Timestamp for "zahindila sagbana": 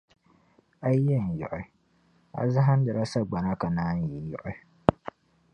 2.53-3.51